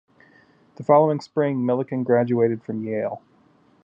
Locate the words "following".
0.83-1.19